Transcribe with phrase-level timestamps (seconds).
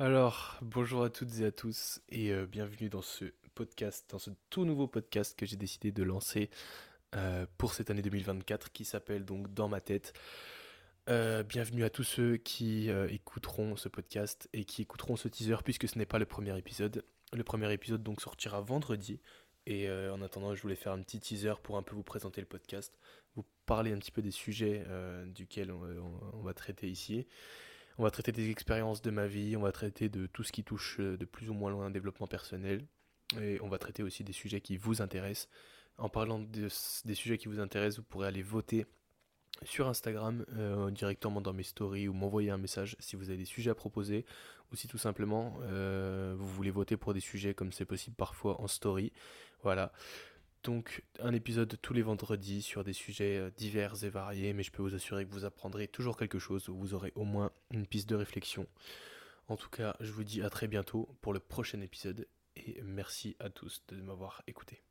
[0.00, 4.30] Alors, bonjour à toutes et à tous et euh, bienvenue dans ce podcast, dans ce
[4.50, 6.50] tout nouveau podcast que j'ai décidé de lancer
[7.14, 10.12] euh, pour cette année 2024 qui s'appelle donc Dans ma tête.
[11.08, 15.86] Euh, bienvenue à tous ceux qui écouteront ce podcast et qui écouteront ce teaser puisque
[15.88, 17.04] ce n'est pas le premier épisode.
[17.32, 19.20] Le premier épisode donc sortira vendredi
[19.66, 22.48] et en attendant je voulais faire un petit teaser pour un peu vous présenter le
[22.48, 22.98] podcast,
[23.36, 24.84] vous parler un petit peu des sujets
[25.26, 27.28] duquel on va traiter ici.
[27.98, 30.64] On va traiter des expériences de ma vie, on va traiter de tout ce qui
[30.64, 32.84] touche euh, de plus ou moins loin un développement personnel.
[33.40, 35.48] Et on va traiter aussi des sujets qui vous intéressent.
[35.96, 38.84] En parlant des sujets qui vous intéressent, vous pourrez aller voter
[39.62, 43.44] sur Instagram euh, directement dans mes stories ou m'envoyer un message si vous avez des
[43.44, 44.24] sujets à proposer
[44.72, 48.60] ou si tout simplement euh, vous voulez voter pour des sujets comme c'est possible parfois
[48.60, 49.12] en story.
[49.62, 49.92] Voilà.
[50.64, 54.72] Donc un épisode tous les vendredis sur des sujets euh, divers et variés, mais je
[54.72, 57.86] peux vous assurer que vous apprendrez toujours quelque chose, ou vous aurez au moins une
[57.86, 58.66] piste de réflexion.
[59.48, 63.36] En tout cas, je vous dis à très bientôt pour le prochain épisode, et merci
[63.40, 64.82] à tous de m'avoir écouté.